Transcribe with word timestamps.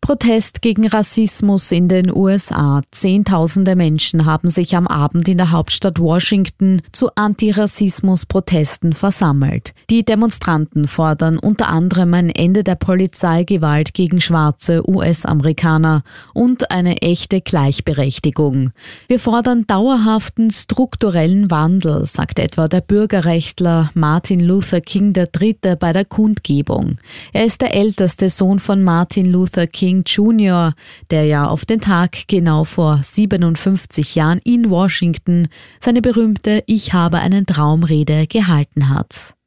Protest 0.00 0.62
gegen 0.62 0.86
Rassismus 0.86 1.70
in 1.70 1.88
den 1.88 2.14
USA. 2.14 2.80
Zehntausende 2.92 3.76
Menschen 3.76 4.24
haben 4.24 4.48
sich 4.48 4.74
am 4.74 4.86
Abend 4.86 5.28
in 5.28 5.36
der 5.36 5.50
Hauptstadt 5.50 5.98
Washington 5.98 6.80
zu 6.92 7.10
Antirassismus-Protesten 7.14 8.94
versammelt. 8.94 9.74
Die 9.90 10.04
Demonstranten 10.04 10.88
fordern 10.88 11.38
unter 11.38 11.68
anderem 11.68 12.14
ein 12.14 12.30
Ende 12.30 12.64
der 12.64 12.76
Polizeigewalt 12.76 13.92
gegen 13.92 14.22
schwarze 14.22 14.88
US-Amerikaner 14.88 16.02
und 16.32 16.70
eine 16.70 17.02
echte 17.02 17.42
Gleichberechtigung. 17.42 18.70
Wir 19.08 19.18
fordern 19.18 19.66
dauerhaften 19.66 20.50
strukturellen 20.50 21.50
Wandel, 21.50 22.06
sagt 22.06 22.38
etwa 22.38 22.68
der 22.68 22.80
Bürgerrechtler 22.80 23.90
Martin 23.92 24.40
Luther 24.40 24.80
King 24.80 25.12
III. 25.14 25.76
bei 25.78 25.92
der 25.92 26.06
Kundgebung. 26.06 26.96
Er 27.34 27.44
ist 27.44 27.60
der 27.60 27.74
älteste 27.74 28.30
Sohn 28.30 28.58
von 28.58 28.82
Martin 28.82 29.30
Luther 29.30 29.66
King 29.66 29.87
King 29.88 30.02
Jr., 30.04 30.74
der 31.10 31.24
ja 31.24 31.48
auf 31.48 31.64
den 31.64 31.80
Tag 31.80 32.28
genau 32.28 32.64
vor 32.64 33.00
57 33.02 34.16
Jahren 34.16 34.38
in 34.44 34.68
Washington 34.68 35.48
seine 35.80 36.02
berühmte 36.02 36.62
Ich 36.66 36.92
habe 36.92 37.20
einen 37.20 37.46
Traumrede 37.46 38.26
gehalten 38.26 38.90
hat. 38.90 39.37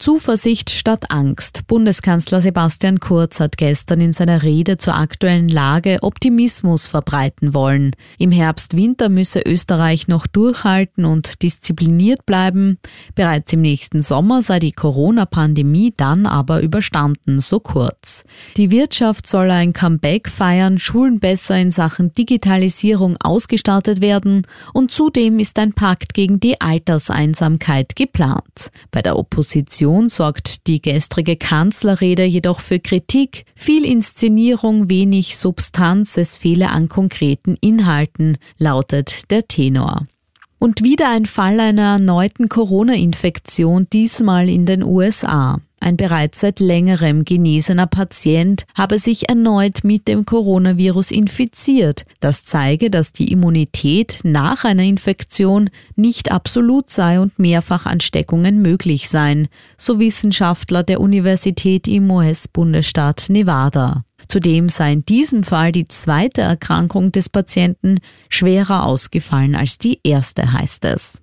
Zuversicht 0.00 0.70
statt 0.70 1.10
Angst. 1.10 1.66
Bundeskanzler 1.66 2.40
Sebastian 2.40 3.00
Kurz 3.00 3.38
hat 3.38 3.58
gestern 3.58 4.00
in 4.00 4.14
seiner 4.14 4.42
Rede 4.42 4.78
zur 4.78 4.94
aktuellen 4.94 5.48
Lage 5.48 5.98
Optimismus 6.00 6.86
verbreiten 6.86 7.52
wollen. 7.52 7.94
Im 8.16 8.30
Herbst-Winter 8.30 9.10
müsse 9.10 9.42
Österreich 9.44 10.08
noch 10.08 10.26
durchhalten 10.26 11.04
und 11.04 11.42
diszipliniert 11.42 12.24
bleiben. 12.24 12.78
Bereits 13.14 13.52
im 13.52 13.60
nächsten 13.60 14.00
Sommer 14.00 14.40
sei 14.40 14.58
die 14.58 14.72
Corona-Pandemie 14.72 15.92
dann 15.94 16.24
aber 16.24 16.62
überstanden, 16.62 17.38
so 17.38 17.60
kurz. 17.60 18.24
Die 18.56 18.70
Wirtschaft 18.70 19.26
soll 19.26 19.50
ein 19.50 19.74
Comeback 19.74 20.30
feiern, 20.30 20.78
Schulen 20.78 21.20
besser 21.20 21.58
in 21.58 21.72
Sachen 21.72 22.10
Digitalisierung 22.14 23.18
ausgestattet 23.20 24.00
werden 24.00 24.46
und 24.72 24.92
zudem 24.92 25.38
ist 25.40 25.58
ein 25.58 25.74
Pakt 25.74 26.14
gegen 26.14 26.40
die 26.40 26.58
Alterseinsamkeit 26.58 27.96
geplant. 27.96 28.70
Bei 28.90 29.02
der 29.02 29.18
Opposition 29.18 29.89
Diskussion 29.90 30.08
sorgt 30.08 30.68
die 30.68 30.80
gestrige 30.80 31.34
Kanzlerrede 31.36 32.24
jedoch 32.24 32.60
für 32.60 32.78
Kritik. 32.78 33.44
Viel 33.56 33.84
Inszenierung, 33.84 34.88
wenig 34.88 35.36
Substanz, 35.36 36.16
es 36.16 36.36
fehle 36.36 36.70
an 36.70 36.88
konkreten 36.88 37.56
Inhalten, 37.60 38.38
lautet 38.56 39.30
der 39.32 39.48
Tenor. 39.48 40.06
Und 40.60 40.84
wieder 40.84 41.08
ein 41.08 41.26
Fall 41.26 41.58
einer 41.58 41.94
erneuten 41.94 42.48
Corona-Infektion, 42.48 43.88
diesmal 43.92 44.48
in 44.48 44.64
den 44.64 44.84
USA. 44.84 45.58
Ein 45.82 45.96
bereits 45.96 46.40
seit 46.40 46.60
längerem 46.60 47.24
genesener 47.24 47.86
Patient 47.86 48.66
habe 48.74 48.98
sich 48.98 49.30
erneut 49.30 49.82
mit 49.82 50.08
dem 50.08 50.26
Coronavirus 50.26 51.10
infiziert. 51.10 52.04
Das 52.20 52.44
zeige, 52.44 52.90
dass 52.90 53.12
die 53.12 53.32
Immunität 53.32 54.18
nach 54.22 54.64
einer 54.64 54.82
Infektion 54.82 55.70
nicht 55.96 56.30
absolut 56.30 56.90
sei 56.90 57.18
und 57.18 57.38
Mehrfachansteckungen 57.38 58.60
möglich 58.60 59.08
seien, 59.08 59.48
so 59.78 59.98
Wissenschaftler 59.98 60.82
der 60.82 61.00
Universität 61.00 61.88
im 61.88 62.10
US-Bundesstaat 62.10 63.26
Nevada. 63.30 64.04
Zudem 64.28 64.68
sei 64.68 64.92
in 64.92 65.06
diesem 65.06 65.42
Fall 65.42 65.72
die 65.72 65.88
zweite 65.88 66.42
Erkrankung 66.42 67.10
des 67.10 67.30
Patienten 67.30 68.00
schwerer 68.28 68.84
ausgefallen 68.84 69.54
als 69.54 69.78
die 69.78 69.98
erste, 70.04 70.52
heißt 70.52 70.84
es. 70.84 71.22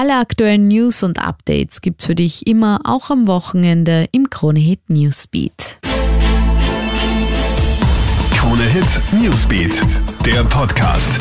Alle 0.00 0.18
aktuellen 0.18 0.68
News 0.68 1.02
und 1.02 1.18
Updates 1.18 1.80
gibt's 1.80 2.06
für 2.06 2.14
dich 2.14 2.46
immer 2.46 2.82
auch 2.84 3.10
am 3.10 3.26
Wochenende 3.26 4.06
im 4.12 4.30
Kronehit 4.30 4.88
Newsbeat. 4.88 5.80
Kronehit 8.32 9.02
Newsbeat, 9.20 9.82
der 10.24 10.44
Podcast. 10.44 11.18